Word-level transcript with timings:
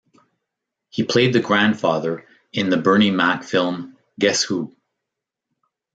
He 0.89 1.03
played 1.03 1.31
the 1.31 1.39
grandfather 1.41 2.25
in 2.51 2.71
the 2.71 2.77
Bernie 2.77 3.11
Mac 3.11 3.43
film 3.43 3.97
"Guess 4.17 4.41
Who". 4.45 4.75